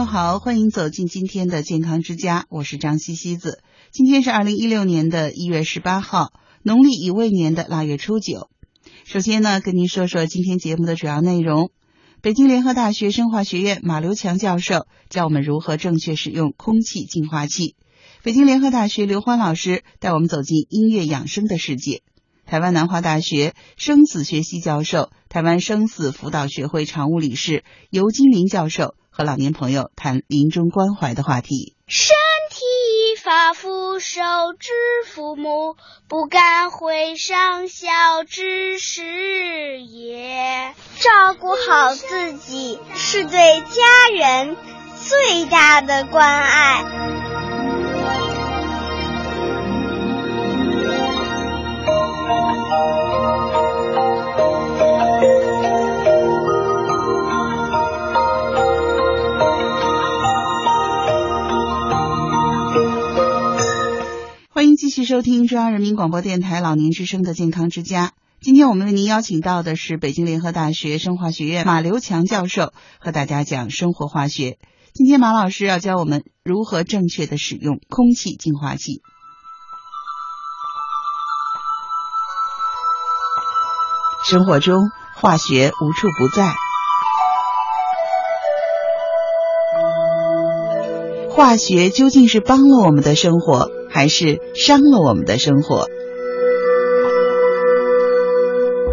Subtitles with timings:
[0.00, 3.62] 友好，欢迎走进今天的健康之家，我是张西西子。
[3.90, 8.48] 今天是二零一六年的一月十八号，农历乙未年的腊月初九。
[9.04, 11.70] 首先呢，跟您说说今天节目的主要内容。
[12.22, 17.76] 北京联合大学生化学院马刘强教授教我们如何正确使用空气净化器。
[18.22, 22.00] 北京联合大学刘欢老师带我们走进音乐养生的世界。
[22.46, 28.94] 台湾南华大学生死学系教授、台湾生死辅导学会常务理事尤金林教授。
[29.10, 31.76] 和老年朋友谈临终关怀的话题。
[31.86, 32.14] 身
[32.50, 34.20] 体发肤受
[34.58, 34.70] 之
[35.06, 35.76] 父母，
[36.08, 40.74] 不敢会上孝之事也。
[40.96, 44.56] 照顾好自己，是对家人
[44.96, 46.84] 最大的关爱。
[64.80, 68.12] 继续收听中央人民广播电台老年之声的健康之家。
[68.40, 74.56] 今天我们为您邀请到的是北京联合大学生化学院马刘强教授，和大家讲生活化学。
[74.94, 79.02] 今天马老师要教我们如何正确的使用空气净化器。
[84.30, 84.78] 生活中，
[85.14, 86.54] 化学无处不在。
[91.28, 93.70] 化学究竟是帮了我们的生活？
[93.90, 95.86] 还是伤了我们的生活。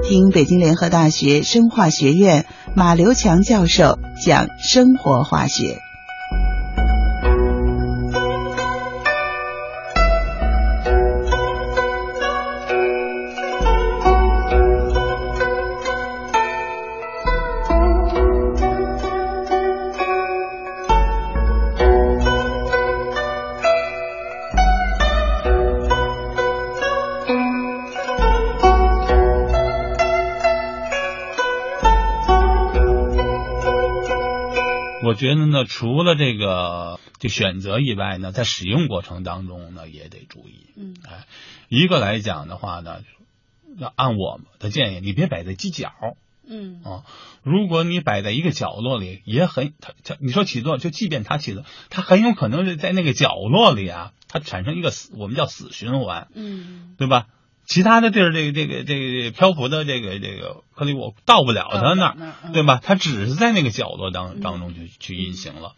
[0.03, 2.45] 听北京联合大学生化学院
[2.75, 5.86] 马刘强教授讲生活化学。
[35.17, 40.67] 觉得呢，除了这个就选择以外呢，在使用过程当中呢，也得注意。
[40.77, 41.25] 嗯，哎，
[41.67, 43.01] 一个来讲的话呢，
[43.77, 45.91] 要按我们的建议，你别摆在犄角。
[46.49, 47.03] 嗯啊，
[47.43, 56.29] 如果你摆在一个角落里，也很它它，你说起作，就即便它起作，它很有可能是在那个角落里啊，它产生一个死，我们叫死循环。
[56.33, 57.27] 嗯，对吧？
[57.67, 62.15] 其他的地儿，这个这个这个漂浮的这个这个颗粒物到不了它那儿，
[62.53, 62.79] 对吧？
[62.81, 65.75] 它只是在那个角落当当中去去运行了，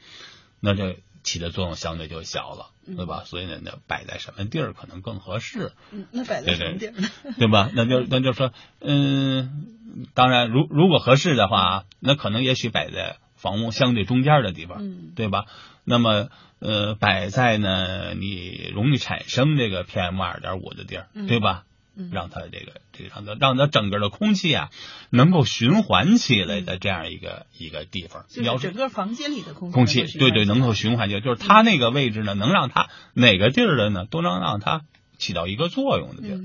[0.62, 3.24] 那这起的作用相对就小了，对吧？
[3.26, 5.74] 所以呢，那摆在什么地儿可能更合适？
[5.92, 6.94] 嗯，那摆在什么地儿？
[7.40, 7.70] 对吧？
[7.74, 9.66] 那就那就说，嗯，
[10.14, 14.78] 当然，如如果合适的话，那可能也许摆在房屋相对中间的地方，
[15.16, 15.46] 对吧？
[15.84, 16.30] 那么，
[16.60, 21.64] 呃，摆在呢你容易产生这个 PM 二点五的地儿，对吧？
[22.12, 24.70] 让它这个这个让它让它整个的空气啊
[25.10, 34.82] 能够循环起来的这样一个一个地方，要整个房间里的空空气对对能够循环起来就是它那个位置呢，能让它哪个地儿的呢都能让它
[35.18, 36.40] 起到一个作用的地儿。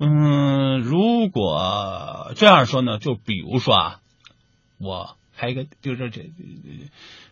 [0.00, 4.00] 嗯，如果这样说呢，就比如说啊，
[4.78, 6.30] 我开一个就是这。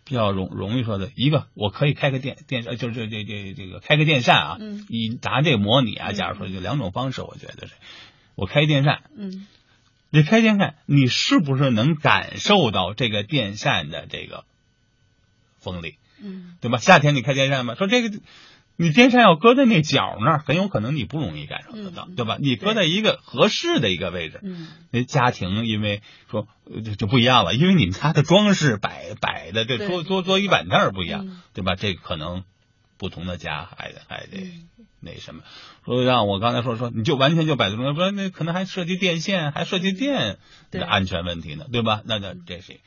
[0.09, 4.57] 比较容容易说的一个，我可以开个电电，就是这这这这个开个电扇啊。
[4.61, 4.87] 嗯。
[4.89, 7.75] 你拿这个模拟啊，假如说就两种方式，我觉得是，
[8.37, 9.03] 我开电扇。
[9.17, 9.49] 嗯。
[10.11, 14.45] 你开电扇，你是不是能感受到这个电扇的这个
[15.59, 15.97] 风力？
[16.23, 16.57] 嗯。
[16.61, 16.79] 对吧？
[16.79, 17.75] 夏天你开电扇吗？
[17.75, 18.17] 说这个。
[18.79, 22.37] 你电扇要搁在那角那儿，很有可能你不容易感受得到，对吧？
[22.41, 24.41] 你搁在一个合适的一个位置，
[24.91, 26.47] 那家庭因为说
[26.85, 31.75] 就就不一样了，因为你们家的装饰摆摆的这桌桌桌椅板凳不一样，对吧？
[31.75, 32.45] 这可能
[32.99, 34.53] 不同的家还得还得
[35.01, 35.43] 那什么，
[35.85, 40.39] 说让我刚才说说，你就完全就摆在中间，不然那可能还涉及电线，还涉及电
[40.71, 42.03] 的安全问题呢，对吧？
[42.05, 42.81] 那那这是。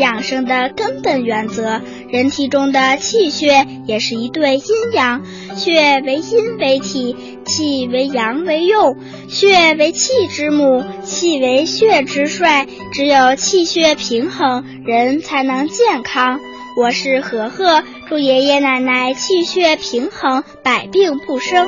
[0.00, 1.80] 养生的根本原则。
[2.08, 5.22] 人体中的气血也是一对阴阳，
[5.54, 7.14] 血为阴为体，
[7.46, 8.96] 气为阳为用。
[9.28, 12.66] 血为气之母，气为血之帅。
[12.92, 16.40] 只有气血平衡，人才能健康。
[16.76, 21.66] 我是和和，祝爷爷奶奶气血平衡，百病不生。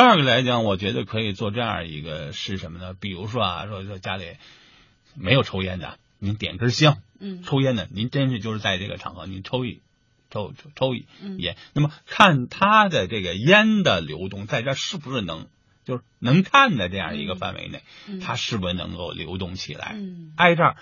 [0.00, 2.94] 二个来讲，我觉得可以做这样一个是什么呢？
[2.98, 4.36] 比如说啊，说说家里
[5.14, 6.98] 没有抽烟的，您点根香。
[7.18, 9.82] 嗯，抽烟的，您真是就是在这个场合，您抽一
[10.30, 11.06] 抽抽抽一
[11.38, 15.46] 烟，那么看他的这个烟的流动，在这是不是能
[15.84, 17.82] 就是能看的这样一个范围内，
[18.22, 19.92] 它是不是能够流动起来？
[19.96, 20.76] 嗯，挨这儿，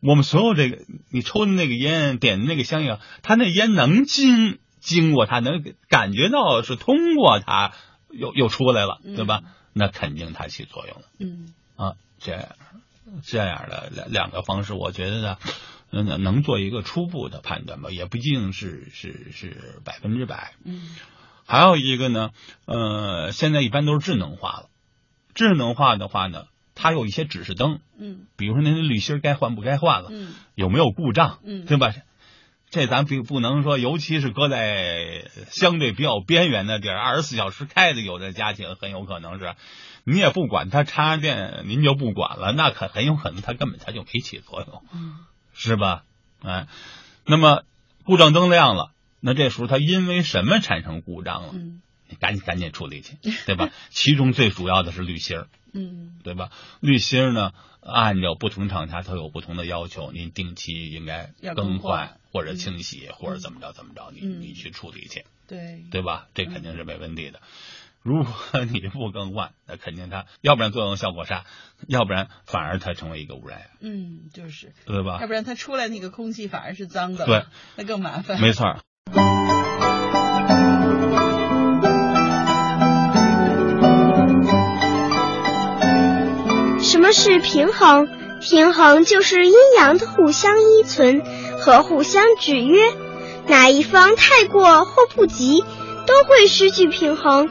[0.00, 7.72] 我们所有这个你抽的那个烟，点的那个香烟，它那烟能经经过它，能感觉到是通过它
[8.10, 9.42] 又又出来了，对吧？
[9.72, 11.02] 那肯定它起作用了。
[11.18, 12.48] 嗯啊，这样。
[13.22, 15.38] 这样的两两个方式，我觉得呢，
[15.90, 20.54] 能能做一个初步的判断吧，也不一定是是是百分之百。
[20.64, 20.90] 嗯，
[21.46, 22.30] 还有一个呢，
[22.64, 24.70] 呃，现在一般都是智能化了。
[25.34, 27.78] 智能化的话呢，它有一些指示灯。
[27.96, 30.08] 嗯，比如说那个滤芯该换不该换了。
[30.10, 31.38] 嗯，有没有故障？
[31.44, 31.94] 嗯，对吧？
[32.76, 39.54] 这咱不不能说，尤其是搁在相对比较边缘的地儿，二十四小时开的，有的家庭很有可能是。
[40.04, 44.82] 你也不管它插电，您就不管了，那可很有可能它根本它就没起作用，
[45.54, 46.04] 是吧？
[46.42, 46.66] 哎，
[47.24, 47.62] 那么
[48.04, 51.54] 故障灯亮了，那这时候它因为什么产生故障了？
[52.08, 53.70] 你赶紧赶紧处理去， 对吧？
[53.88, 56.50] 其中最主要的是滤芯儿，嗯，对吧？
[56.80, 66.28] 滤芯呢，按照不同厂家它有不同的要求，您定期应该更换或者清洗或者怎么着怎么着，你你去处理去，对对吧？
[66.34, 67.40] 这肯定是没问题的。
[68.02, 71.44] 如果你不更换， 那肯定它要不然作用效果差，
[71.88, 73.70] 要不然反而它成为一个污染源。
[73.80, 75.18] 嗯，就是对吧？
[75.20, 77.44] 要不然它出来那个空气反而是脏的，对，
[77.76, 78.40] 那更麻烦。
[78.40, 78.78] 没错。
[86.80, 88.08] 什么是平衡？
[88.40, 91.22] 平衡就是阴阳的互相依存
[91.66, 92.80] 和互相制约，
[93.48, 95.64] 哪一方太过或不及，
[96.06, 97.50] 都会失去平衡。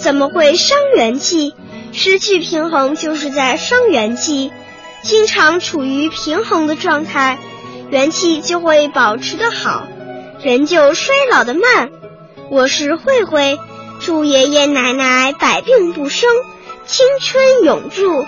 [0.00, 1.54] 怎么会伤元气？
[1.92, 4.50] 失去平衡就是在伤元气。
[5.02, 7.38] 经常处于平衡的状态，
[7.90, 9.86] 元气就会保持的好，
[10.42, 11.90] 人就衰老的慢。
[12.48, 13.58] 我是慧慧，
[14.00, 16.26] 祝爷爷奶奶百病不生，
[16.86, 18.24] 青春永驻。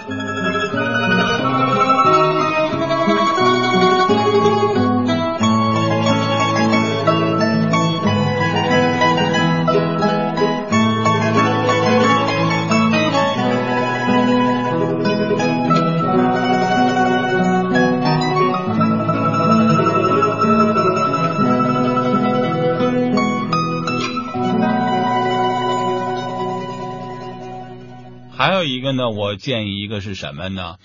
[28.95, 30.79] 呢，我建议一个是什么呢？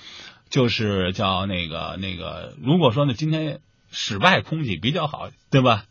[0.49, 3.59] 就是叫那个那个，如果说呢，今天
[3.91, 5.85] 室外空气比较好，对吧？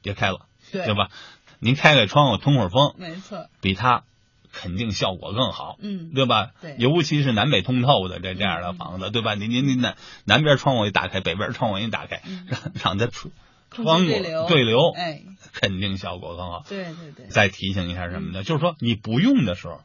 [0.00, 1.10] 别开了，对对吧？
[1.58, 4.04] 您开开窗户通会儿风，没错，比它
[4.50, 6.52] 肯定效果更好，嗯，对吧？
[6.62, 9.34] 对，尤其是南北通透的这这样的房子，对吧？
[9.34, 13.30] 您您您南南边窗户一打开，北边窗户一打开，让让它出
[13.70, 14.06] 窗户
[14.48, 15.20] 对流，哎，
[15.52, 16.64] 肯定效果更好。
[16.66, 17.26] 对对对。
[17.26, 18.42] 再提醒一下什么呢？
[18.42, 19.82] 就是说你不用的时候。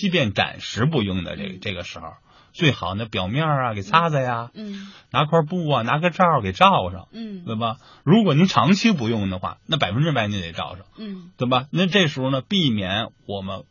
[0.00, 2.14] 即便暂时不用的这这个时候，
[2.54, 7.76] 最好那表面啊给擦擦呀，嗯，拿块布啊，拿个罩给罩上，嗯，对吧？
[8.02, 11.66] 如果您长期不用的话，那百分之百你得罩上，嗯，对吧？
[11.70, 13.64] 那这时候呢，避免我们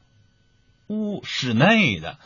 [0.85, 2.19] 屋室内的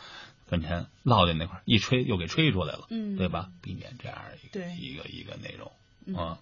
[0.46, 3.48] 粉尘落在那块一吹又给吹出来了，嗯，对吧？
[3.62, 5.72] 避免这样一个一个一个内容
[6.14, 6.36] 啊。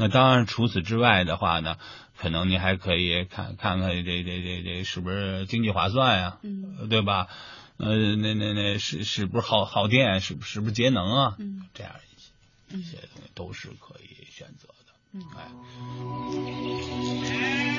[0.00, 1.76] 那当然，除此之外的话呢，
[2.16, 6.38] 可能你还可以看看看这这这这是不是经济划算呀？
[6.42, 7.28] 嗯，对吧？
[7.76, 10.22] 呃，那那那是是不是耗耗电？
[10.22, 11.36] 是不是不是节能啊？
[11.38, 12.30] 嗯，这样一些
[12.78, 14.94] 一些东西都是可以选择的。
[15.12, 15.46] 嗯，哎。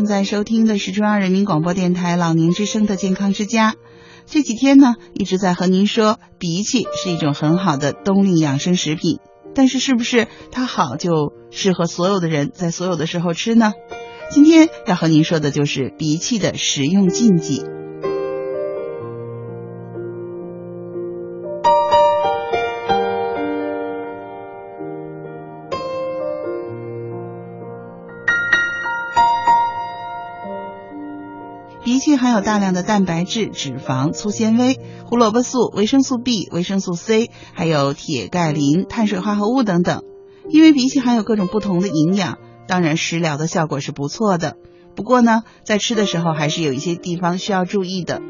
[0.02, 3.76] 正在收听的是中央人民广播电台老年之声的健康之家。
[4.26, 9.20] 这几天呢，一直在和您说，鼻涕是一种很好的冬令养生食品。
[9.54, 13.74] 但是，是不是它好就适合所有的人在所有的时候吃呢？
[14.32, 17.62] 今天要和您说的就是鼻涕的食用禁忌。
[32.02, 40.02] 荸荠含有大量的蛋白质、脂肪、粗纤维、胡萝卜素、维生素 B、维生素 C，还有铁、钙、磷、碳水化合物等等。
[40.48, 44.56] 因为荸荠含有各种不同的营养，当然食疗的效果是不错的。
[44.96, 48.20] 不过呢，在吃的时候还是有一些地方需要注意的。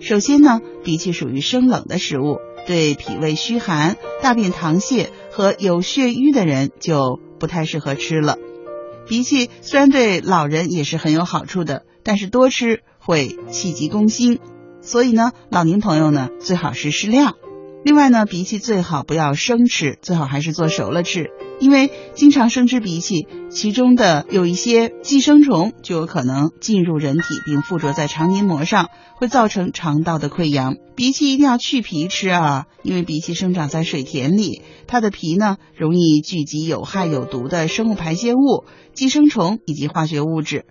[0.00, 8.36] 首先呢，荸荠属于生冷的食物，对脾胃虚寒、大便溏泻和有血瘀的人就不太适合吃了。
[9.06, 12.82] 荸荠虽然对老人也是很有好处的，但是多吃。
[13.04, 14.38] 会气急攻心，
[14.80, 17.34] 所以呢，老年朋友呢最好是适量。
[17.84, 21.30] 另外呢，荸荠最好不要生吃，最好还是做熟了吃。
[21.58, 30.76] 因为经常生吃荸荠，其中的有一些寄生虫就有可能进入人体，并附着在肠黏膜上，会造成肠道的溃疡。
[30.94, 40.66] 荸荠一定要去皮吃啊，因为荸荠生长在水田里，它的皮呢容易聚集有害有毒的生物排泄物、寄生虫以及化学物质。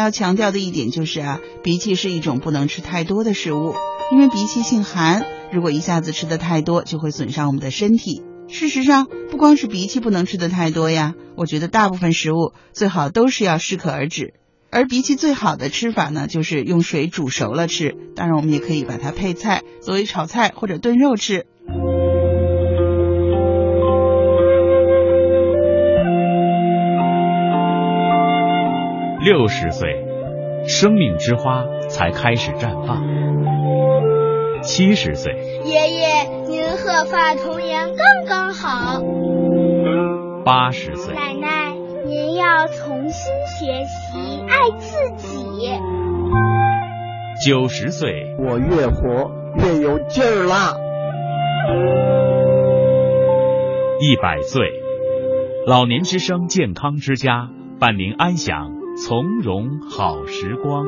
[0.00, 3.74] 要强调的一点就是啊，荸荠是一种不能吃太多的食物，
[4.10, 8.22] 因为荸荠性寒，如果一下子吃的太多，就会损伤我们的身体。
[8.48, 14.34] 事实上，不光是荸荠不能吃的太多呀，我觉得大部分食物最好都是要适可而止。
[14.72, 21.46] 而荸荠最好的吃法呢，就是用水煮熟了吃，当然我们也可以把它配菜，作为炒菜或者炖肉吃。
[29.22, 30.06] 六十岁，
[30.66, 33.02] 生命之花才开始绽放。
[34.62, 35.34] 七十岁，
[35.64, 39.02] 爷爷，您鹤发童颜刚刚好。
[40.42, 41.74] 八十岁，奶奶，
[42.06, 45.70] 您要重新学习爱自己。
[47.44, 50.74] 九十岁，我越活越有劲儿啦。
[54.00, 54.66] 一百岁，
[55.66, 58.79] 老年之声健康之家伴您安享。
[59.02, 60.84] 从容好时光。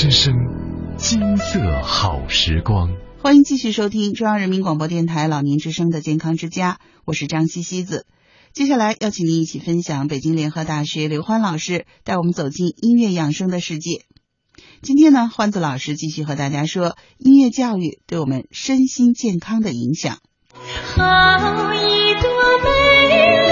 [0.00, 0.32] 之声，
[0.96, 2.94] 金色好时光。
[3.20, 8.06] 欢迎继续收听中央人民广播电台老年之声的健康之家，我是张西西子。
[8.52, 14.04] 接下来邀请您一起分享北京联合大学刘欢老师带我们走进音乐养生的世界。
[14.82, 20.18] 今天呢，欢子老师继续和大家说音乐教育对我们身心健康的影响。
[20.94, 22.30] 好一朵
[22.62, 23.47] 美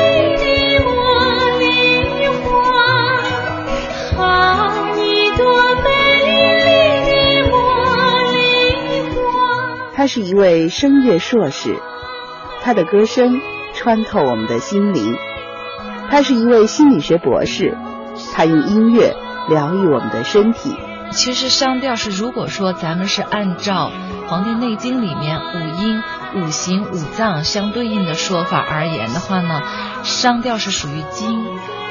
[10.07, 11.83] 他是一位声乐硕士，
[12.63, 13.41] 他的歌声
[13.75, 15.17] 穿透我们的心灵。
[16.09, 17.77] 他是一位心理学博士，
[18.33, 19.17] 他用音乐
[19.49, 20.77] 疗愈我们的身体。
[21.11, 23.91] 其实商调是，如果说咱们是按照
[24.29, 26.01] 《黄帝内经》里面五音、
[26.37, 29.61] 五行、五脏相对应的说法而言的话呢，
[30.05, 31.45] 商调是属于金，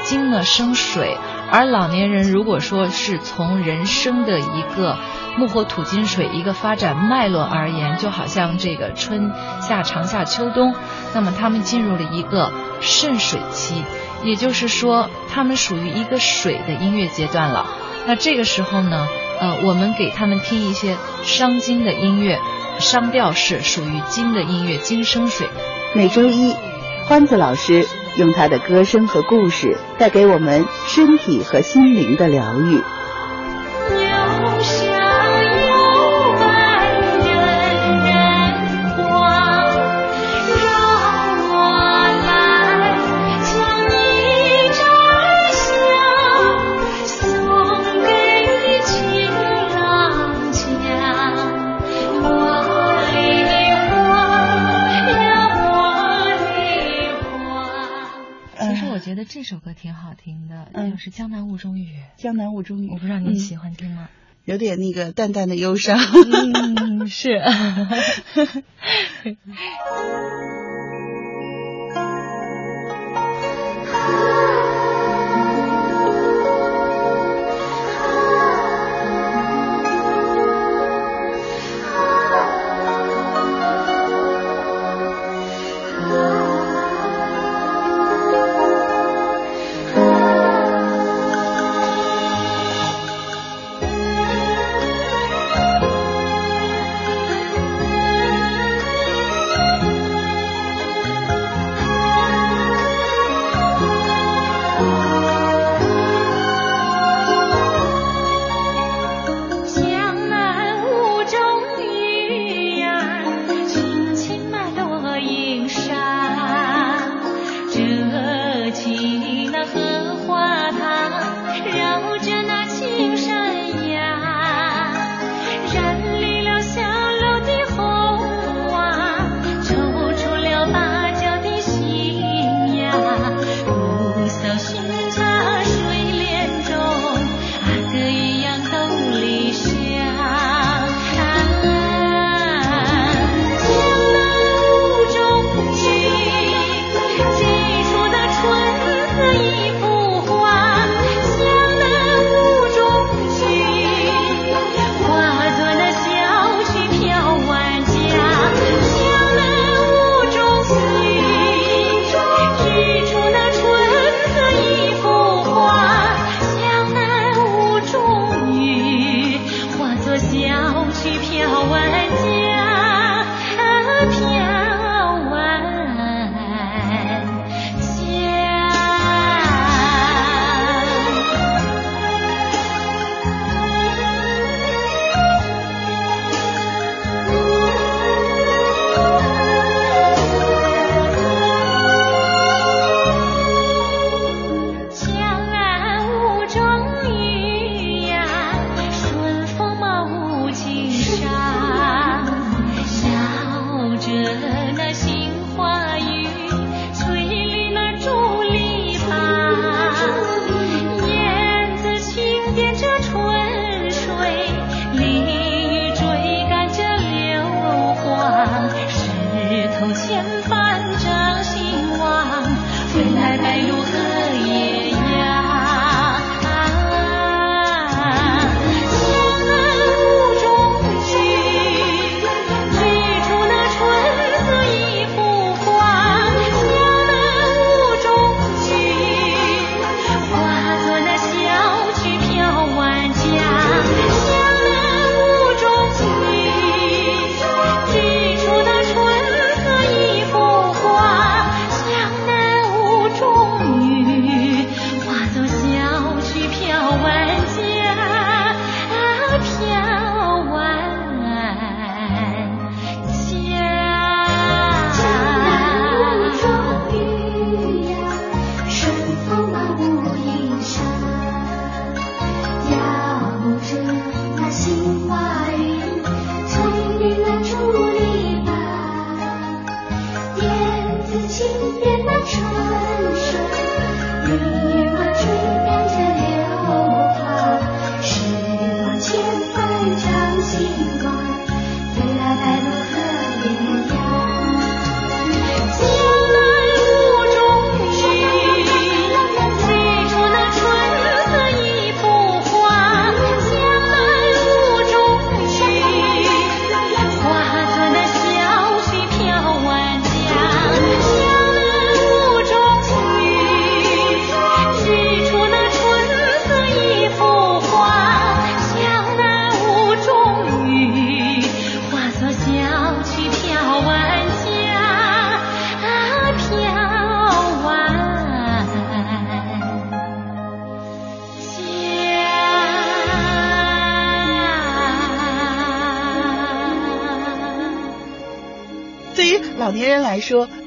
[0.04, 1.18] 金呢生水。
[1.50, 4.98] 而老年人如果说是从人生的一个
[5.36, 9.30] 木火土金水一个发展脉络而言，就好像这个春
[9.60, 10.74] 夏长夏秋冬，
[11.14, 13.84] 那么他们进入了一个肾水期，
[14.24, 17.66] 也就是说他们属于一个水的音乐阶段了。
[18.06, 19.06] 那这个时候呢，
[19.40, 22.38] 呃，我们给他们听一些伤筋的音乐，
[22.78, 25.48] 商调是属于金的音乐，金生水。
[25.94, 26.54] 每周一，
[27.06, 32.95] 欢子老师用他的歌声和故事，带给我们身体和心灵的疗愈。
[59.36, 61.84] 这首歌挺好听的，就是《江南雾中雨》。
[62.16, 64.08] 江南雾中雨，我不知道你喜欢听吗？
[64.46, 65.98] 有点那个淡淡的忧伤。
[65.98, 67.28] 嗯，是。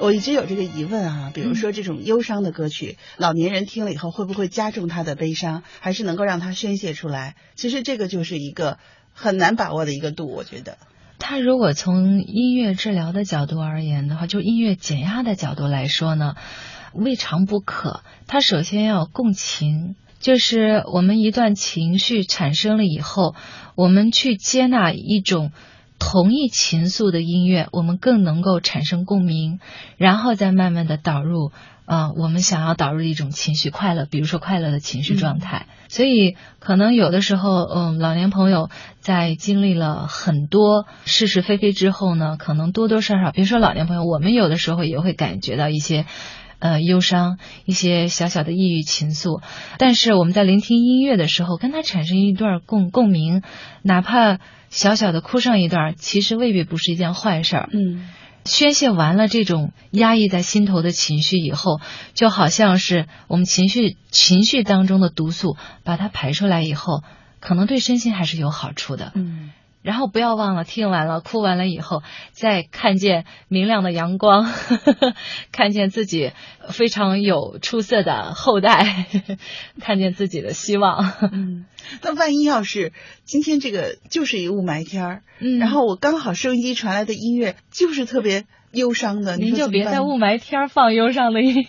[0.10, 7.36] 我一直有这个疑问啊，比如说这种忧伤的歌曲，老年人听了以后会不会加重他的悲伤，还是能够让他宣泄出来？
[7.54, 8.80] 其实这个就是一个
[9.14, 10.80] 很难把握的一个度，我觉得。
[11.20, 16.34] 他如果从音乐治疗的角度而言的话，就音乐减压的角度来说呢，
[16.96, 18.02] 未尝不可。
[18.26, 23.36] 他首先要共情，就是我们一段情绪产生了以后，
[23.76, 25.52] 我们去接纳一种
[26.00, 29.60] 同一情愫的音乐，我们更能够产生共鸣，
[29.98, 31.52] 然后再慢慢的导入。
[31.86, 46.06] 啊，我们想要导入一种情绪快乐，比如说快乐的情绪状态，所以可能有的时候，嗯，老年朋友在经历了很多是是非非之后呢，可能多多少少，别说老年朋友，我们有的时候也会感觉到一些，
[46.60, 49.42] 呃，忧伤，一些小小的抑郁情愫。
[49.78, 53.42] 但是我们在聆听音乐的时候，跟他产生一段共共鸣，
[53.82, 57.70] 哪怕小小的哭上一段，其实未必不是一件坏事儿。
[57.74, 58.10] 嗯。
[58.46, 61.82] 宣泄完了这种压抑在心头的情绪以后，
[62.14, 67.04] 就好像是我们情绪情绪当中的毒素，把它排出来以后，
[67.42, 69.12] 可能对身心还是有好处的。
[69.14, 69.52] 嗯。
[69.82, 75.14] 然后不要忘了，听完了、哭完了以后，再看见明亮的阳光，呵 呵
[75.52, 76.32] 看见自己
[76.70, 79.38] 非常有出色的后代，呵
[79.80, 81.14] 看见自己的希望。
[81.32, 81.66] 嗯，
[82.02, 82.92] 那万一要是
[83.24, 91.66] 今天这个就是一雾霾天儿，嗯，然后我刚好收音机传来的音乐就是特别忧伤的，您就别在雾霾天放忧伤的音乐。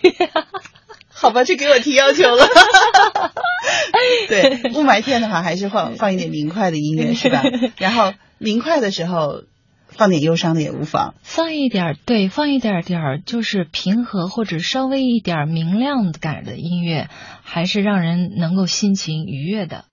[1.21, 2.47] 好吧，这给我提要求了。
[4.27, 7.43] 对，雾霾天的话，还是放放一点明快的音乐，是吧？
[7.77, 9.43] 然后明快的时候，
[9.87, 11.13] 放点忧伤的也无妨。
[11.21, 17.07] 放一点，对，放一点点儿，就是平和或者稍微一点明亮感的音乐，
[17.43, 19.85] 还是让人能够心情愉悦的。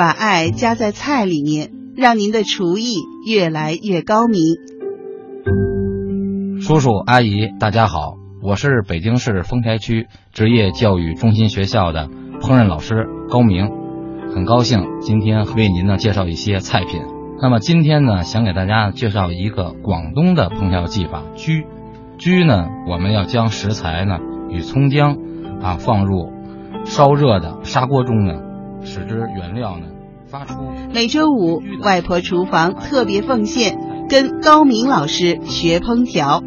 [0.00, 2.94] 把爱加在菜里面，让您的厨艺
[3.26, 4.56] 越来越高明。
[6.62, 12.08] 叔叔阿姨，大家好，我是北京市丰台区职业教育中心学校的
[12.40, 13.68] 烹饪老师高明，
[14.34, 17.02] 很高兴今天为您呢介绍一些菜品。
[17.42, 21.66] 那么今天呢，想给大家介绍一个广东的烹调技法——焗。
[22.18, 24.16] 焗呢，我们要将食材呢
[24.48, 25.18] 与葱姜
[25.60, 26.32] 啊放入
[26.86, 28.48] 烧热的砂锅中呢。
[28.84, 29.86] 使之原料呢
[30.26, 30.54] 发出。
[30.92, 36.42] 每周五，外婆厨房特别奉献，跟高明老师学烹调。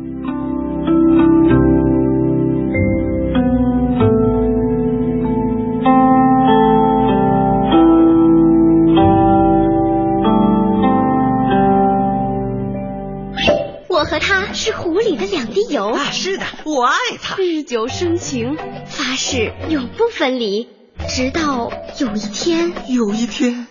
[13.89, 15.89] 我和他是湖里的两滴油。
[15.91, 17.37] 啊，是的，我爱他。
[17.41, 20.67] 日久生情，发誓永不分离。
[21.15, 23.67] 直到有一天，有一天，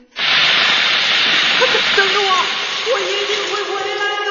[1.96, 2.30] 等着我，
[2.94, 4.30] 我一定会回来的。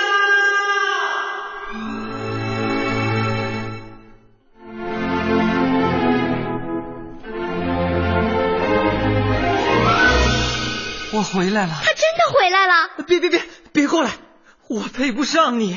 [11.11, 11.73] 我回来了。
[11.83, 12.73] 他真的回来了。
[13.05, 13.43] 别别别，
[13.73, 14.11] 别过来，
[14.69, 15.75] 我配不上你。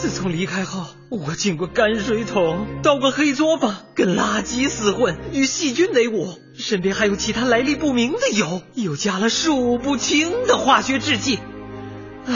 [0.00, 11.38] 自从离开后，我进过泔水桶，倒过黑作坊，跟垃圾厮混，与细菌为伍，身边还有其他来历不明的油，又加了数不清的化学制剂。
[12.26, 12.34] 唉，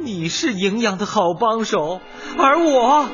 [0.00, 2.02] 你是营养的好帮手，
[2.36, 3.08] 而我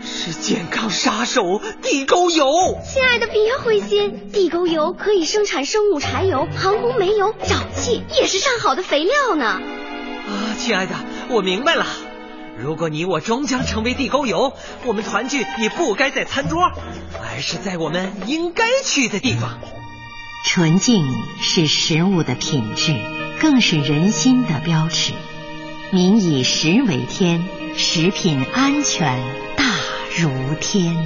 [0.00, 2.46] 是健康杀手——地沟油。
[2.90, 9.44] 亲爱的，别灰心，地沟油可以生产生物柴油、航空煤油、沼气，也是上好的肥料呢。
[9.44, 10.94] 啊，亲爱的，
[11.28, 11.84] 我明白了。
[12.60, 14.52] 如果你我终将成为地沟油，
[14.84, 16.72] 我们团聚也不该在餐桌，
[17.22, 19.60] 而是在我们应该去的地方。
[20.44, 21.04] 纯净
[21.40, 22.96] 是食物的品质，
[23.40, 25.12] 更是人心的标尺。
[25.90, 27.44] 民以食为天，
[27.76, 29.22] 食品安全
[29.56, 29.64] 大
[30.20, 30.96] 如天。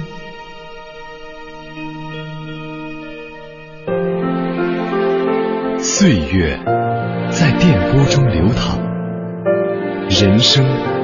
[5.79, 6.59] 岁月
[7.29, 8.79] 在电波中流淌，
[10.09, 11.02] 人生。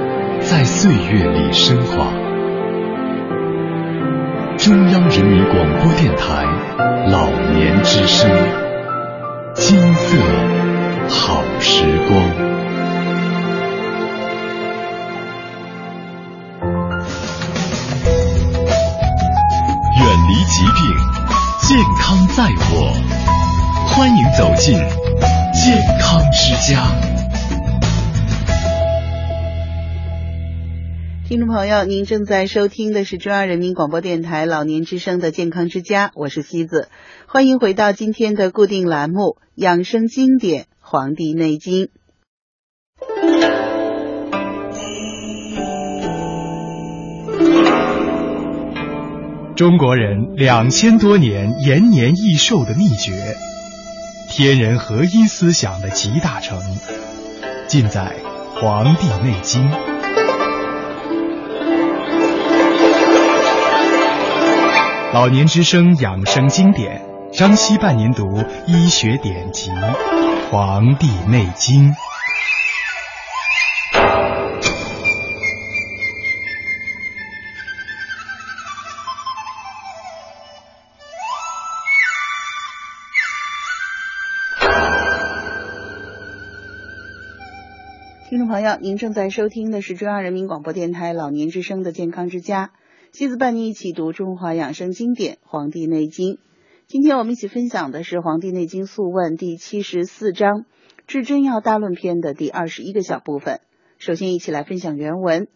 [0.49, 2.11] 在岁月里升华。
[4.57, 6.43] 中央人民广播电台
[7.07, 8.27] 老年之声，
[9.53, 10.17] 金色
[11.07, 12.19] 好时光。
[19.99, 20.81] 远离疾病，
[21.61, 22.91] 健康在我。
[23.85, 24.79] 欢迎走进
[31.29, 36.89] 听众朋友，您正在收听的是中央人民广播电台老年之声的健康之家，我是西子，
[37.27, 39.21] 欢迎回到今天的固定栏目
[39.53, 41.85] 《养生经典·黄帝内经》。
[49.55, 53.35] 中国人两千多年延年益寿的秘诀，
[54.31, 56.59] 天人合一思想的集大成，
[57.67, 58.15] 尽在
[58.59, 59.69] 《黄帝内经》。
[65.11, 69.71] 老年之声养生经典，张希伴您读医学典籍
[70.51, 71.91] 《黄帝内经》。
[88.29, 92.69] 听众朋友，您正在收听的是中央人民广播电台老年之声的健康之家，
[93.11, 96.35] 西子伴您一起读中华养生经典《黄帝内经》。
[96.85, 100.59] 今天我们一起分享的是《黄帝内经素问》第七十四章
[101.07, 103.61] 《至真要大论篇》的第二十一个小部分。
[103.97, 105.47] 首先，一起来分享原文。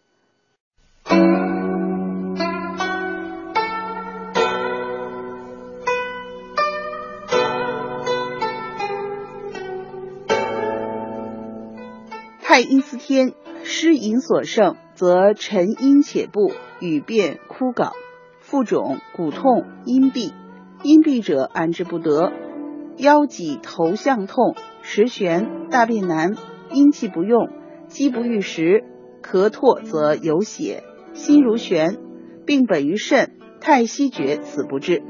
[12.41, 17.91] 太阴司天，湿淫所盛，则沉阴且不，语变枯槁，
[18.39, 20.31] 腹肿、骨痛、阴闭。
[20.81, 22.31] 阴闭者安之不得，
[22.95, 26.35] 腰脊头项痛，时悬，大便难，
[26.71, 27.49] 阴气不用，
[27.87, 28.85] 饥不欲食，
[29.21, 31.97] 咳唾则有血，心如悬，
[32.45, 35.03] 病本于肾，太息绝，死不治。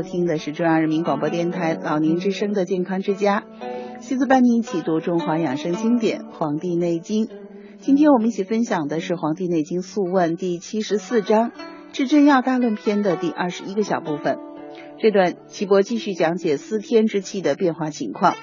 [0.00, 3.44] 收听的是中央人民广播电台老年之声的健康之家，
[4.00, 7.26] 西子伴您一起读中华养生经典《黄帝内经》。
[7.80, 11.50] 今天我们一起分享的是《黄帝内经素问》第七十四章
[11.92, 14.38] 《治真要大论篇》的第二十一个小部分。
[14.98, 18.36] 这段岐伯继续讲解司天之气的变化情况。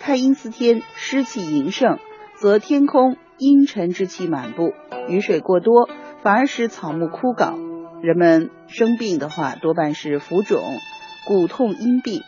[0.00, 1.98] 太阴司天，湿气盈盛，
[2.40, 4.72] 则天空阴沉之气满布，
[5.08, 5.88] 雨水过多，
[6.24, 7.54] 反而使草木枯槁。
[8.02, 10.62] 人们生病的话，多半是浮肿、
[11.26, 12.22] 骨痛、阴闭。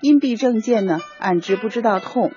[0.00, 2.32] 阴闭症见呢，按之不知道痛，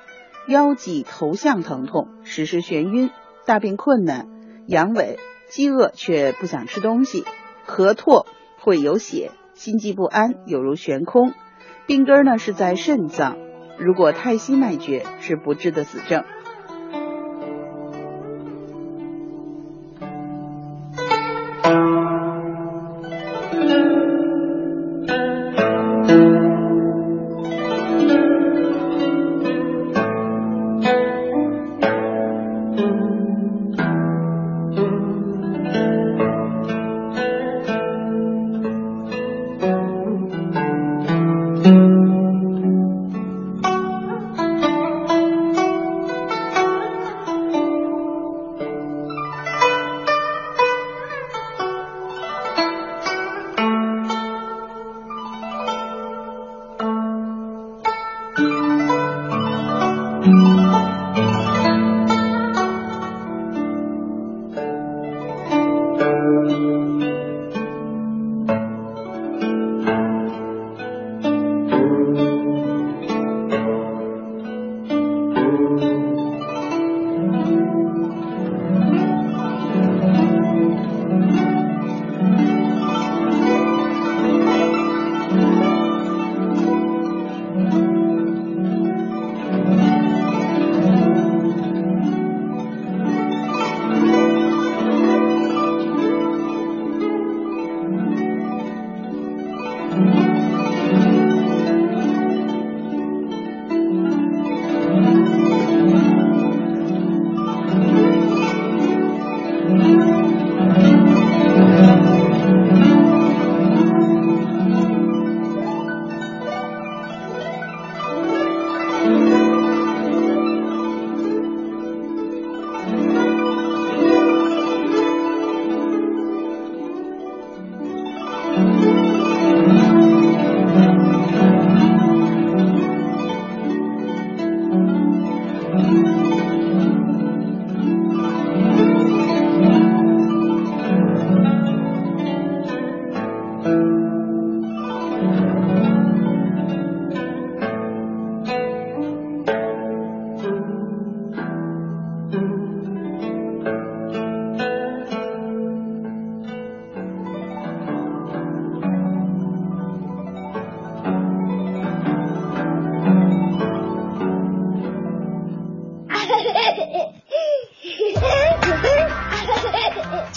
[0.47, 3.09] 腰脊头项疼痛，时时眩晕，
[3.45, 4.27] 大便困难，
[4.67, 5.17] 阳痿，
[5.49, 7.25] 饥饿却不想吃东西，
[7.67, 8.25] 咳唾
[8.59, 11.33] 会有血，心悸不安，有如悬空。
[11.87, 13.37] 病根呢是在肾脏，
[13.77, 16.23] 如果太溪脉绝，是不治的死症。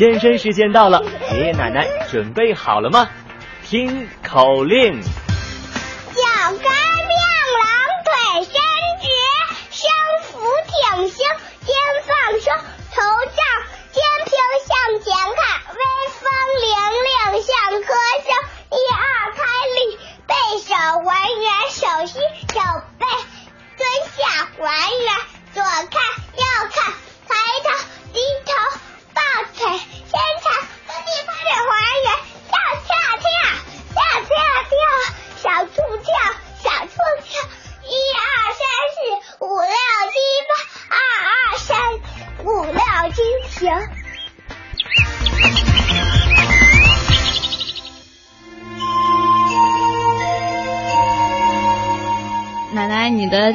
[0.00, 3.06] 健身时间到了，爷爷奶奶准备好了吗？
[3.62, 4.98] 听口令：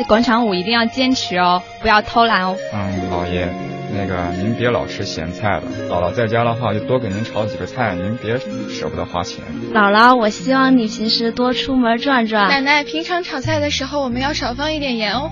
[0.08, 2.56] 广场舞一定要坚持哦，不要偷懒哦。
[2.74, 3.48] 嗯，老爷，
[3.92, 8.38] 那个您别老吃咸菜了，姥姥在家的话就多给您炒几个菜，您别
[8.70, 9.44] 舍不得花钱。
[9.74, 12.48] 姥姥，我希望你平时多出门转转。
[12.50, 15.32] 奶奶，平常炒菜的时候我们要少放一点盐哦。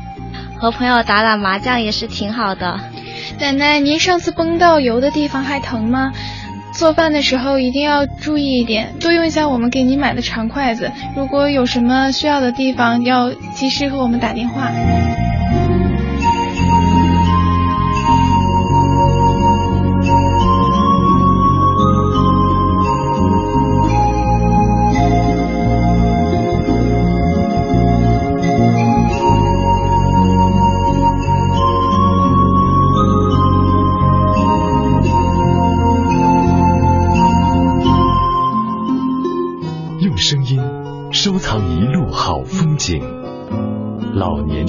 [0.59, 2.79] 和朋友打打麻将也是挺好的。
[3.39, 6.11] 奶奶，您上次崩到油的地方还疼吗？
[6.73, 10.91] 做饭的时候一定要注意一点，多用一下我们给你买的长筷子。
[11.15, 14.71] 如果有什么需要的地方，要及时和我们打电话。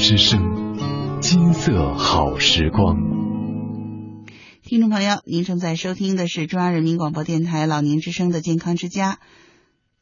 [0.07, 2.95] 之声，金色好时光。
[4.63, 9.19] 听众朋友，您正在收听的是中央人民广播电台老年之声的健康之家，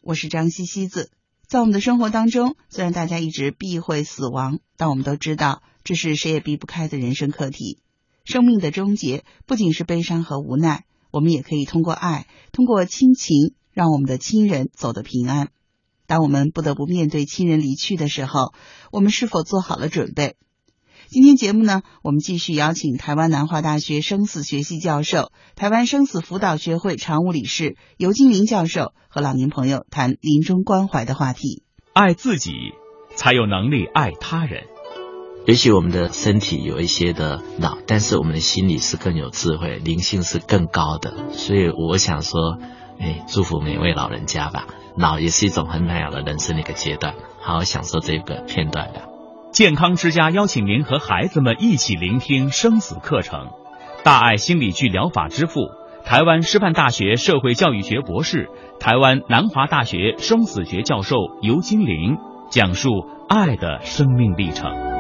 [0.00, 1.12] 我是张西西子。
[1.46, 7.78] 在我们的生活当中，虽然大家一直避讳死亡，但我们都知道这是谁也避不开的人生课题。
[8.24, 15.50] 生命的终结不仅是悲伤和无奈，我们也可以通过爱，通过亲情，让我们的亲人走得平安。
[16.12, 18.52] 当我们不得不面对亲人离去的时候，
[18.90, 20.36] 我们是否做好了准备？
[21.08, 31.62] 今天节目呢，我们继续邀请台湾南华大学生死学系教授、台湾生死辅导学会常务理事尤金林教授和老年朋友谈临终关怀的话题。
[31.94, 32.52] 爱自己，
[33.16, 34.64] 才有能力爱他人。
[35.46, 41.30] 也许我们的身体有一些的老，但是我们的心理是更有智慧，灵性是更高的。
[41.32, 42.58] 所以我想说，
[43.00, 44.66] 哎，祝福每位老人家吧。
[44.96, 49.08] 老也是一种很美好的人生的一个阶段，好好享受这个片段的。
[49.50, 53.48] 健康之家邀请您和孩子们一起聆听生死课程。
[54.02, 55.70] 大爱心理剧疗法之父，
[56.04, 58.48] 台湾师范大学社会教育学博士，
[58.80, 62.16] 台湾南华大学生死学教授尤金玲
[62.50, 62.90] 讲述
[63.28, 64.91] 爱的生命历程。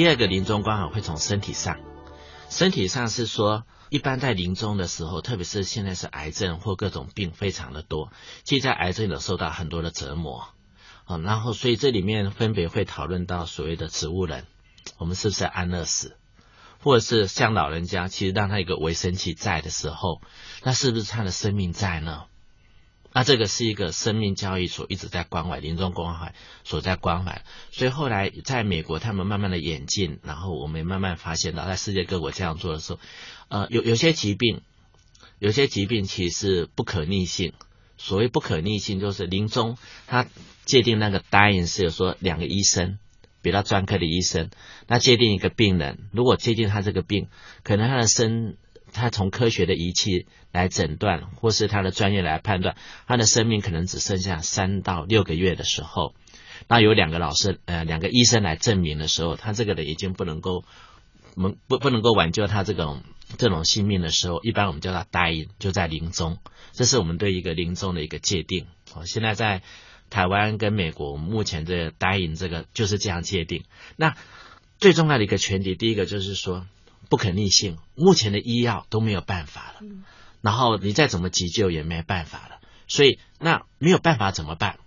[0.00, 1.78] 第二个临终关怀会从身体上，
[2.48, 8.10] 身体上是说，一般在临终的时候，特别是现在是癌症或各种病非常的多，
[8.42, 10.54] 其实在癌症有受到很多的折磨，
[11.04, 14.46] 啊，然后所以这里面分别会讨论到所谓的植物人，
[14.96, 16.16] 我们是不是安乐死，
[16.82, 20.22] 或者是像老人家，其实让他一个维生器在的时候，
[20.62, 22.24] 那是不是他的生命在呢？
[23.12, 26.32] 那这个是一个生命教育所一直在关怀临终关怀
[26.62, 27.42] 所在关怀，
[27.72, 33.00] 所以后来在美国他们慢慢的演进，然后我们慢慢发现到在世界各国这样做的时候，
[33.48, 34.60] 呃，有有些疾病，
[35.40, 37.52] 有些疾病其实不可逆性。
[37.98, 40.26] 所谓不可逆性，就是临终他
[40.64, 42.98] 界定那个 dying 是有说两个医生，
[43.42, 44.50] 比较专科的医生，
[44.86, 47.28] 那界定一个病人，如果界定他这个病，
[47.64, 48.56] 可能他的生。
[48.92, 52.76] 他从科学的仪器来诊断，或是他的专业来判断，
[53.06, 56.14] 他的生命可能只剩下三到六个月的时候，
[56.68, 60.64] 那有两个老师，呃，两个医生来证明的时候，他这个人已经不能够，
[61.34, 63.02] 不不不能够挽救他这种
[63.38, 66.38] 这种性命的时候，一般我们叫他 dying，就在临终，
[66.72, 68.66] 这是我们对一个临终的一个界定。
[68.94, 69.62] 哦，现在在
[70.10, 73.64] 台湾跟美国目前这个答应这个就是这样界定。
[73.96, 74.16] 那
[74.78, 76.66] 最重要的一个前提，第一个就是说
[77.10, 79.86] 不可逆性，目前的医药都没有办法了，
[80.40, 84.78] 然后你再怎么急救也没办法了，所以那没有办法怎么办？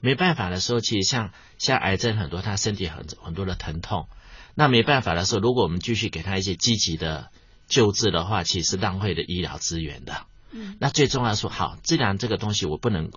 [0.00, 4.06] 没办法的时候，其实像像癌症很多，他身体很很多的疼痛，
[4.54, 7.30] 那没办法的时候，如果我们继续给他一些积极的
[7.66, 10.26] 救治的话，其实是浪费的医疗资源的。
[10.52, 13.10] 嗯，那最重要说，好，既然这个东西我不能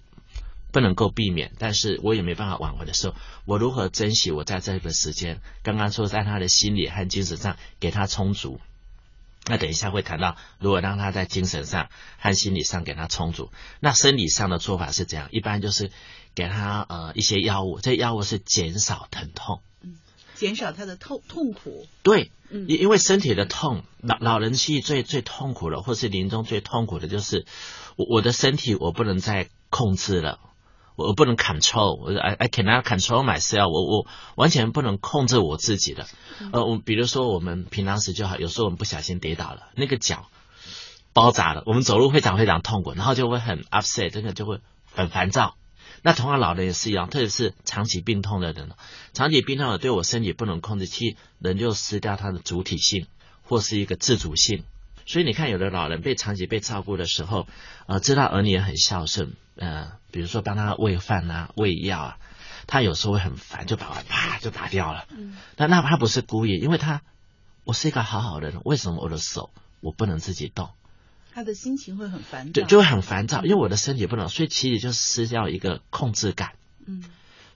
[0.72, 3.16] 不能够避免，但是我也没办法挽回的时候，
[3.46, 5.42] 我如何珍惜我在这个时间？
[5.64, 8.60] 刚刚说在他的心理和精神上给他充足。
[9.50, 11.88] 那等一下会谈到，如果让他在精神上
[12.20, 13.50] 和心理上给他充足，
[13.80, 15.90] 那生理上的做法是这样，一般就是
[16.36, 19.96] 给他呃一些药物，这药物是减少疼痛，嗯，
[20.36, 21.88] 减少他的痛痛苦。
[22.04, 27.46] 对，因因为身体的痛，老老人期最最痛苦的，或是临终最痛苦的就是
[27.96, 30.42] 我我的身体我不能再控制了。
[30.98, 36.08] 我不能 control，我 I I cannot control myself，我我完全不能控制我自己的。
[36.52, 40.28] 呃，我比如说我们平常时就好，有时候我们不小心跌倒了，那个脚
[41.14, 44.60] 包扎了，我们走路非常非常痛苦，然后就会很 upset，真的就会
[44.92, 45.56] 很烦躁。
[46.02, 48.72] 那同样老人也是一样，特别是长期病痛的人，
[49.14, 53.06] 长期病痛的对我身体不能控制，其人就失掉他的主体性
[53.44, 54.64] 或是一个自主性。
[55.08, 57.48] 所以你看，有的老人被长期被照顾的时候，
[57.88, 62.18] 呃，知道儿女也很孝顺，呃，比如说帮他喂饭啊、喂药啊，
[62.68, 65.06] 他有时候会很烦，就把碗啪就打掉了。
[65.10, 67.02] 嗯，但那他不是故意，因为他
[67.64, 69.50] 我是一个好好的人，为什么我的手
[69.80, 70.72] 我不能自己动？
[71.34, 76.52] 他的心情会很烦躁，对，就会很烦躁，因为我的身体不能，所以其实就失掉一个控制感。
[76.86, 77.02] 嗯。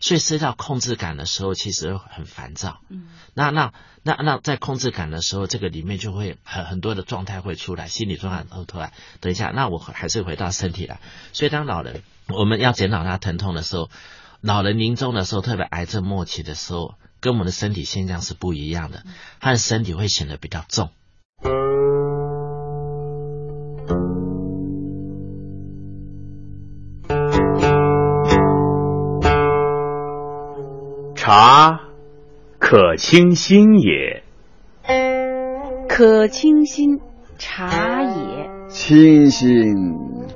[0.01, 2.81] 所以失掉控制感的时候，其实很烦躁。
[2.89, 3.71] 嗯，那那
[4.03, 8.93] 那那在控制感的时候，这个里面就会很很多的状态会出来，心理状态都出来。
[9.19, 10.99] 等一下，那我还是回到身体来。
[11.31, 13.89] 所以当老人我们要减少他疼痛的时候，
[14.41, 19.03] 老人临终的时候，特别癌症末期的时候，跟我们的身体现象是不一样的，
[19.39, 20.89] 他的身体会显得比较重。
[31.23, 31.81] 茶，
[32.57, 34.23] 可清心也。
[35.87, 36.99] 可清心，
[37.37, 38.49] 茶也。
[38.69, 39.67] 清心，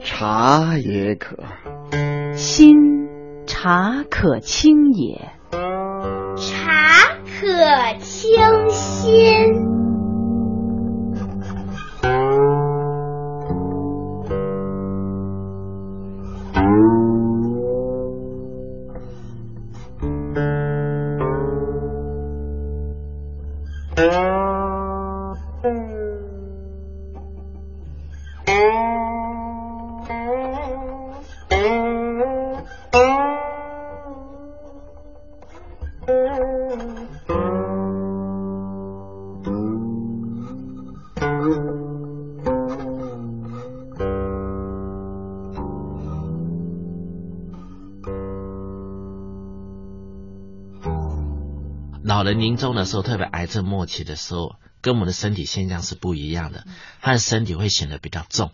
[0.03, 1.37] 茶也可。
[2.35, 3.07] 心，
[3.47, 5.31] 茶可清也。
[6.35, 9.74] 茶可清心。
[52.15, 56.63] 老人临终的时候，特别癌症末期的时候，跟我们的身体现象是不一样的，
[57.01, 58.53] 他的身体会显得比较重。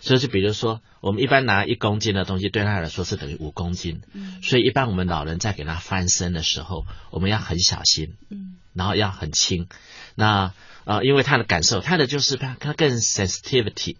[0.00, 4.00] 所以就比如说，我们一般拿一公斤的东西，对他来说是等于五公斤。
[4.14, 4.40] 嗯。
[4.42, 8.14] 所以一般我们老人在给他翻身的时候，我们要很小心。
[8.30, 8.56] 嗯。
[8.72, 9.68] 然后要很轻。
[10.14, 13.96] 那呃，因为他的感受，他的就是他他更 sensitivity，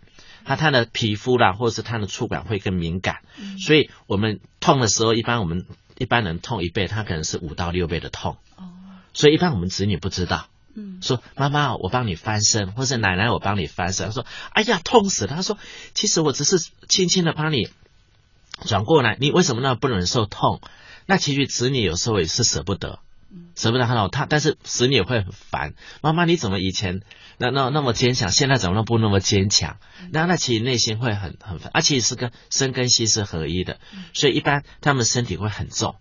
[0.46, 3.16] 他他的皮肤啦，或者是他的触感会更敏感。
[3.38, 3.58] 嗯。
[3.58, 5.66] 所以我们痛的时候，一般我们
[5.98, 8.38] 一般人痛一倍，他可能是五到六倍的痛。
[9.14, 9.16] 哦。
[9.16, 15.56] 所以一般我们子女不知道，嗯，说妈妈我帮你翻身，或者奶奶我帮你翻身，他说哎呀痛死了，他说
[15.94, 16.58] 其实我只是
[16.88, 17.68] 轻轻的帮你
[18.66, 20.60] 转过来，你为什么那么不忍受痛？
[21.06, 22.98] 那其实子女有时候也是舍不得，
[23.56, 27.02] 舍不得看到他，但是子女也会很烦，妈妈你怎么以前
[27.36, 29.78] 那那那么坚强，现在怎么不那么坚强？
[30.12, 33.78] 那那其实内心会很很烦，而且是跟身跟心是合一的，
[34.12, 35.96] 所以一般他们身体会很重。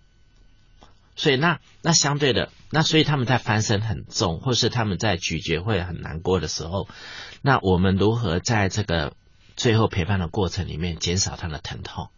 [1.15, 6.87] 所以那那相对的，那所以他们在翻身很重，或是他们在咀嚼会很难过的时候，
[7.41, 9.13] 那我们如何在这个
[9.55, 12.09] 最后陪伴的过程里面减少他的疼痛？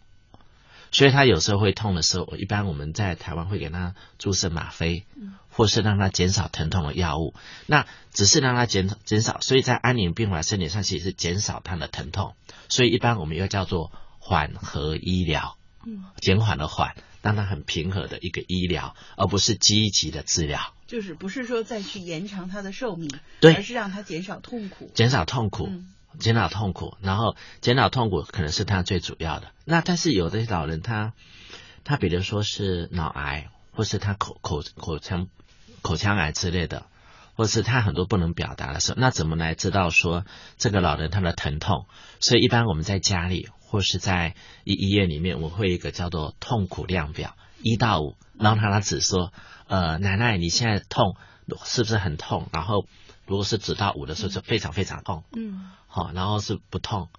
[0.91, 5.05] 所以他有时候会痛的时候，一般我们在台湾会给他注射吗啡，
[5.49, 7.33] 或是让他减少疼痛的药物。
[7.65, 12.35] 那只是让他减减少，所以在安宁病房身体上其实是减少他的疼痛。
[12.69, 15.57] 所以一般我们又叫做缓和医疗，
[16.21, 16.95] 减缓的缓。
[17.26, 20.76] 让他很平和的一个医疗，而不是积极的治疗。
[20.86, 23.09] 就是不是说再去延长他的寿命，
[23.39, 25.67] 对，而是让他减少痛苦，减少痛苦。
[26.19, 29.51] 减少痛苦，然后减少痛苦可能是他最主要的。
[29.65, 31.13] 那但是有的老人他
[31.84, 35.28] 他比如说是脑癌，或是他口口口腔
[35.82, 36.86] 口腔癌之类的，
[37.36, 40.25] 或是他很多不能表达的时候，那怎么来知道说
[40.57, 41.86] 这个老人他的疼痛？
[42.19, 49.31] 所以一般我们在家里或是在医医院里面，我会一个叫做痛苦量表，一到五，然后他他只说，
[49.67, 51.15] 呃，奶奶你现在痛
[51.65, 52.47] 是不是很痛？
[52.53, 52.86] 然后
[53.25, 57.09] 如果是指到五的时候，就非常非常痛，嗯，好，然后是不痛，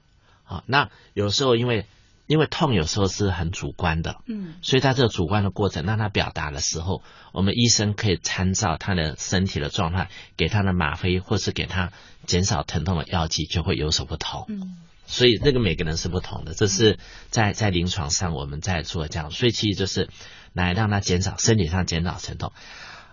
[0.45, 1.87] 好，那有时候因为
[2.27, 7.03] 因为痛有时候是很主观的，嗯所以在这个主观的过程让他表达的时候，
[7.33, 11.93] 我们医生可以参照他的身体的状态，给他的吗啡或是给他
[12.27, 14.45] 减少疼痛的药剂，就会有所不同。
[14.49, 16.99] 嗯所以这个每个人是不同的，这是
[17.31, 20.09] 在在临床上我们在做这样，所以其实就是
[20.53, 22.51] 来让他减少身体上减少疼痛，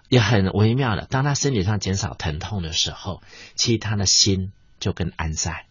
[0.10, 1.06] 也很微妙的。
[1.06, 3.22] 当他身体上减少疼痛的时候，
[3.54, 5.68] 其实他的心就更安在。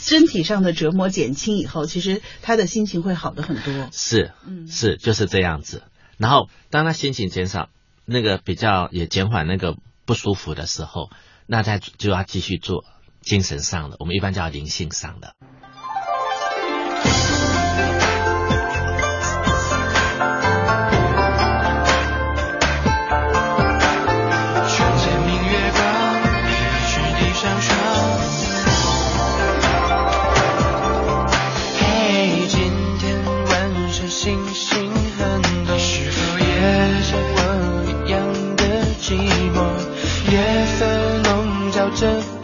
[0.00, 3.88] 身体上的折磨减轻以后，其实他的心情会好的很多。
[3.92, 5.82] 是，嗯是就是这样子。
[6.16, 7.68] 然后当他心情减少，
[8.06, 9.76] 那个比较也减缓那个
[10.06, 11.10] 不舒服的时候，
[11.46, 12.84] 那他就要继续做
[13.20, 15.34] 精神上的，我们一般叫灵性上的。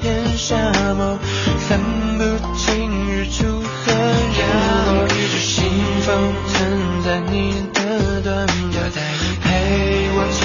[0.06, 0.54] 片沙
[0.94, 1.18] 漠，
[1.66, 1.80] 分
[2.16, 2.22] 不
[2.56, 2.64] 清
[3.10, 3.92] 日出和
[4.36, 4.38] 日
[4.86, 5.08] 落。
[5.08, 5.56] 是信
[6.02, 6.54] 封存
[7.04, 7.34] 在你
[7.74, 8.78] 的短袖，
[9.42, 9.44] 陪
[10.14, 10.38] 我去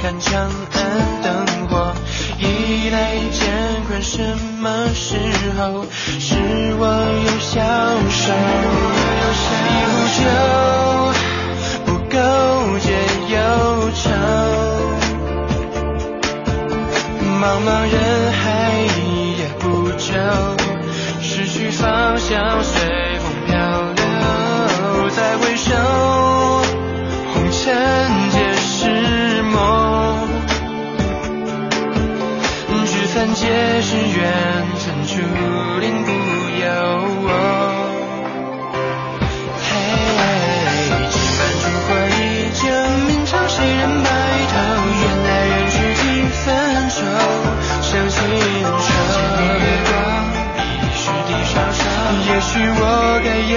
[0.00, 0.30] 看长
[0.72, 0.78] 安
[1.24, 1.26] 灯
[1.66, 1.92] 火。
[2.38, 2.44] 依
[2.90, 3.42] 赖乾
[3.88, 4.22] 坤什
[4.60, 5.16] 么时
[5.58, 5.84] 候
[6.20, 6.36] 是
[6.78, 6.86] 我
[7.26, 7.58] 又消
[8.08, 8.32] 瘦？
[9.74, 10.22] 一壶酒
[11.86, 12.16] 不够
[12.78, 12.86] 解
[13.34, 13.36] 忧
[13.92, 14.06] 愁，
[17.40, 17.96] 茫茫人
[18.32, 18.42] 海
[20.08, 20.14] 也不久，
[21.20, 22.80] 失去方向随
[23.18, 23.56] 风漂
[23.94, 25.74] 流，再回首，
[27.34, 27.76] 红尘
[28.30, 30.28] 皆是梦。
[32.86, 33.46] 聚散皆
[33.82, 35.12] 是缘尘，注
[35.80, 36.66] 定不由
[37.24, 37.28] 我。
[39.60, 39.70] 嘿，
[41.10, 42.18] 几番烛火已
[42.54, 42.60] 久，
[43.06, 44.06] 明朝谁人白
[44.48, 44.56] 头？
[45.00, 46.02] 缘来缘去几
[46.32, 46.46] 分
[46.88, 46.96] 愁，
[47.88, 48.28] 相信愁。
[49.56, 49.90] 月光，
[50.60, 51.80] 疑是地上霜。
[52.28, 52.84] 也许我
[53.24, 53.56] 该仰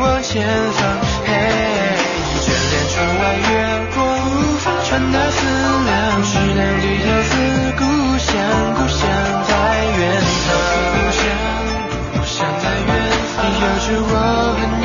[0.00, 0.44] 望前
[0.76, 0.78] 方。
[1.24, 1.32] 嘿，
[2.44, 3.50] 眷恋窗外月
[3.94, 3.96] 光，
[4.28, 5.40] 无法传达思
[5.88, 7.32] 量，只能低头思
[7.80, 7.80] 故
[8.20, 8.28] 乡，
[8.76, 9.00] 故乡
[9.48, 9.50] 在
[9.96, 10.52] 远方。
[10.92, 11.24] 故乡，
[12.12, 12.92] 故乡在远
[13.32, 13.40] 方。
[13.56, 14.12] 有着我
[14.52, 14.60] 和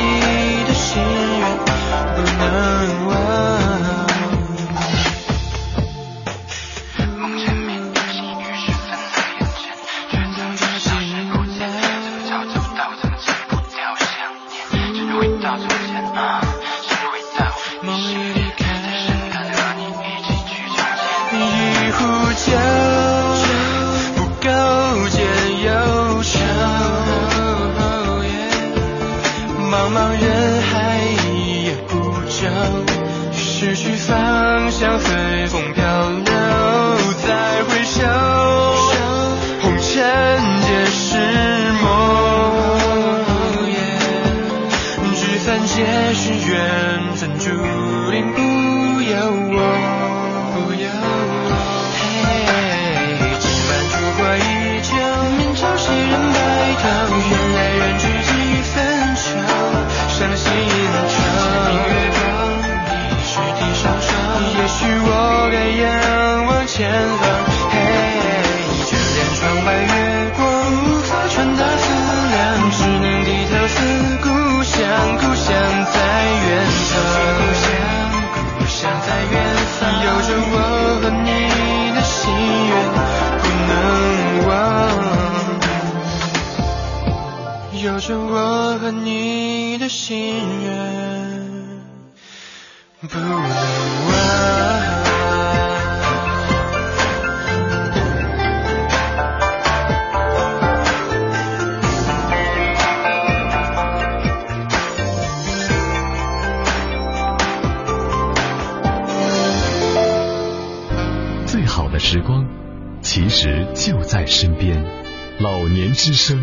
[116.08, 116.38] 之声，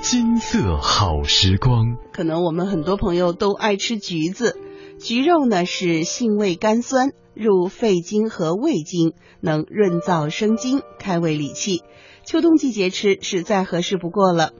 [0.00, 1.96] 金色好时光。
[2.12, 4.58] 可能我们很多朋友都爱吃橘子，
[4.98, 11.84] 橘肉呢是性味甘酸，入肺经和胃经，能润燥生津、开胃理气。
[12.24, 14.50] 秋冬季节吃是再合适不过了。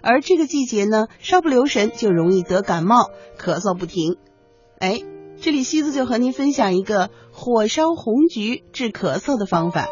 [0.00, 4.16] 而这个季节呢，稍不留神就容易得感冒，咳嗽不停。
[4.78, 5.02] 哎，
[5.38, 9.86] 这里西子就和您分享一个火烧红橘治咳嗽的方法。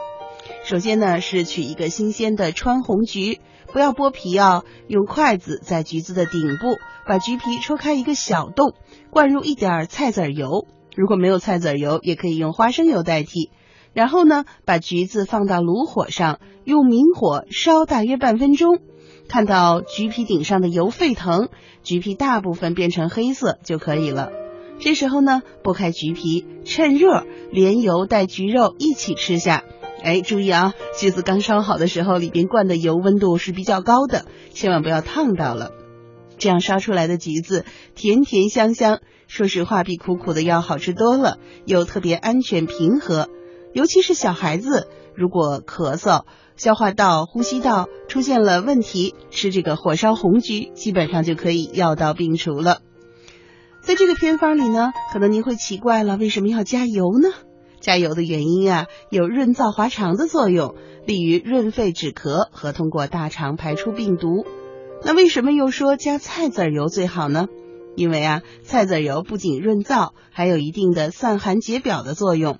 [0.64, 3.40] 首先呢，是取一个新鲜的川红橘，
[3.72, 8.74] 不要剥皮哦，用筷子在橘子的顶部把橘皮戳开一个小洞，
[9.10, 10.66] 灌入一点菜籽油。
[10.96, 13.50] 如果没有菜籽油，也可以用花生油代替。
[13.92, 18.78] 然后呢，把橘子放到炉火上，用明火烧大约半分钟。
[19.28, 21.48] 看到橘皮顶上的油沸腾，
[21.82, 24.30] 橘皮大部分变成黑色就可以了。
[24.80, 29.62] 这时候呢，剥开橘皮，趁热连油带橘肉一起吃下。
[30.02, 35.72] 哎，注意啊，橘子刚烧好的时候，里边灌的油温度是比较高的，千万不要烫到了。
[36.38, 41.36] 这样烧出来的橘子甜甜香香，说实话比苦苦的要好吃多了，
[41.66, 43.28] 又特别安全平和。
[43.74, 46.24] 尤其是小孩子，如果咳嗽、
[46.56, 52.78] 消化道、呼吸道出现了问题，吃这个火烧红橘，基本上就可以药到病除了。
[53.82, 57.28] 在这个偏方里呢，可能您会奇怪了，为什么要加油呢？
[57.80, 60.74] 加油的原因啊，有润燥滑肠的作用，
[61.06, 64.46] 利于润肺止咳和通过大肠排出病毒。
[65.02, 67.48] 那为什么又说加菜籽油最好呢？
[67.96, 72.58] 因为啊，菜籽油不仅润燥，还有一定的散寒解表的作用。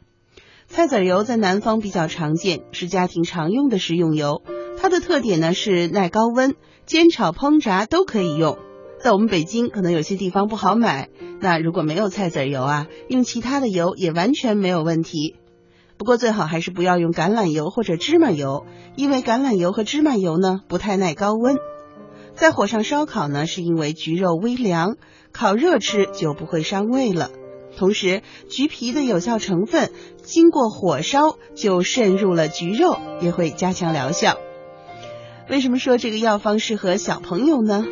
[0.66, 4.42] 菜籽油在南方比较常见，是家庭常用的食用油。
[4.80, 6.54] 它的特点呢是耐高温，
[6.86, 8.58] 煎炒烹炸都可以用。
[9.02, 11.08] 在我们北京，可能有些地方不好买。
[11.40, 15.36] 那如果没有菜籽油啊，用其他的油也完全没有问题。
[15.96, 21.56] 不过最好还是不要用橄榄油或者芝麻油，因为橄榄油和芝麻油呢不太耐高温。
[22.34, 24.96] 在火上烧烤呢，是因为橘肉微凉，
[25.32, 27.30] 烤热吃就不会伤胃了。
[27.78, 29.92] 同时，橘皮的有效成分
[30.22, 34.36] 经过火烧就渗入了橘肉，也会加强疗效。
[35.48, 37.84] 为什么说这个药方适合小朋友呢？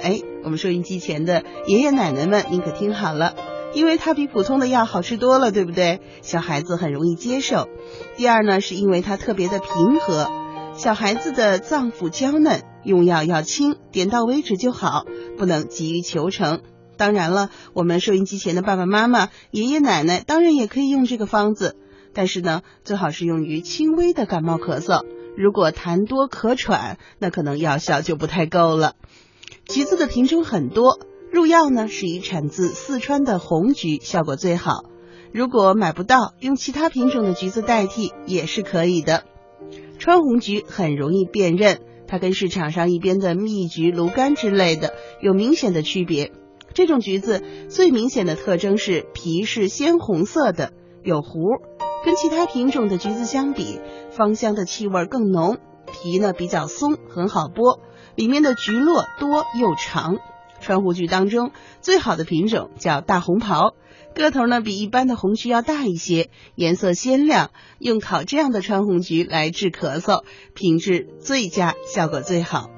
[0.00, 3.34] 哎，我们收音机前的爷爷奶奶们，您可听好了，
[3.74, 6.00] 因为它比普通的药好吃多了，对不对？
[6.22, 7.68] 小孩子很容易接受。
[8.16, 10.30] 第二呢，是因为它特别的平和，
[10.76, 15.04] 小孩子的脏腑娇嫩，用药要轻，点到为止就好，
[15.36, 16.60] 不能急于求成。
[16.96, 21.76] 当然了，我们收音机前的爸爸妈妈、爷爷奶奶当然也可以用这个方子，
[22.14, 25.04] 但是呢，最好是用于轻微的感冒咳嗽。
[25.36, 28.94] 如果痰多咳喘，那可能药效就不太够了。
[29.68, 31.00] 橘子的品种很多，
[31.32, 34.84] 入药呢是以产自四川的红橘效果最好。
[35.32, 39.24] 如果买不到，用其他品种的橘子代替也是可以的。
[39.98, 46.32] 川红橘很容易辨认，它跟市场上一边的蜜橘、芦柑之类的有明显的区别。
[46.72, 51.30] 这种橘子最明显的特征是皮是鲜红色的，有核，
[52.04, 55.58] 跟其他品种的橘子相比，芳香的气味更浓，
[55.90, 57.80] 皮呢比较松，很好剥。
[58.16, 60.16] 里面的菊络多又长，
[60.60, 63.74] 川红菊当中最好的品种叫大红袍，
[64.14, 67.50] 个头呢比一般的红菊要大一些，颜色鲜亮。
[67.78, 72.70] 用烤这样的川红菊来治咳嗽，品质最佳，效果最好。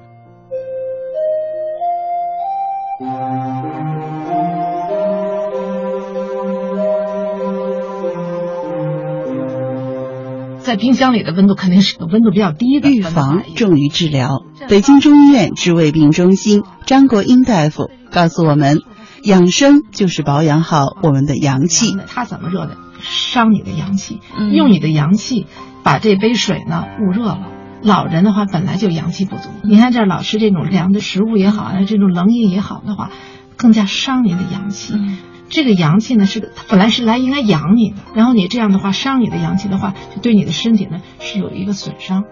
[10.59, 12.89] 在冰箱里的温度肯定是温度比较低的。
[12.91, 14.43] 预防重于治疗。
[14.69, 18.77] 北京中医院治胃病中心张国英大夫告诉我们，
[19.23, 21.97] 养生就是保养好我们的阳气。
[22.05, 22.77] 它怎么热的？
[23.01, 24.19] 伤你的阳气，
[24.53, 25.47] 用你的阳气
[25.81, 27.47] 把这杯水呢捂热了。
[27.81, 33.09] 老人的话本来就阳气不足，你看这老吃这种凉的食物也好，这种冷饮也好的话，
[33.57, 34.93] 更加伤你的阳气。
[35.49, 42.25] 这个阳气呢，是它本来是来应该养你的，然后你这样的话伤你的阳气的话，就对你的身体呢是有一个损伤。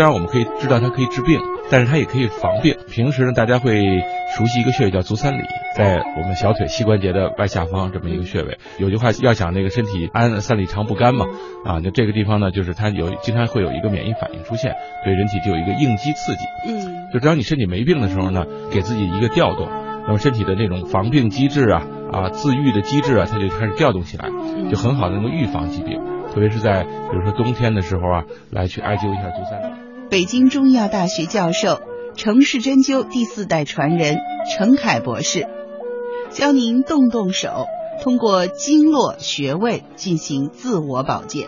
[0.00, 1.38] 当然我们可以知道它可以治病，
[1.70, 2.74] 但是它也可以防病。
[2.90, 3.74] 平时呢，大家会
[4.34, 5.42] 熟悉一个穴位叫足三里，
[5.76, 8.56] 在我们小腿膝关节的外下方这么一个穴位。
[8.78, 11.26] 有句话要想那个身体安三里长不干嘛，
[11.66, 14.74] 啊，就这个地方呢，就是它有经常会有一个免疫反应出现，
[15.04, 16.46] 对人体就有一个应激刺激。
[16.66, 19.68] 嗯，就只要你身体没病的时候呢，给自己一个调动，
[20.06, 24.30] 那么身体的那种防病机制啊，啊自愈的机制啊，它就开始调动起来，
[24.70, 26.00] 就很好的能够预防疾病。
[26.32, 29.89] 特别是在比如说冬天的时候啊，来去艾灸一下足三里。
[30.10, 31.80] 北京中医药大学教授、
[32.16, 34.18] 城市针灸第四代传人
[34.52, 35.46] 程凯博士，
[36.32, 37.66] 教您动动手，
[38.02, 41.46] 通过经络穴位进行自我保健。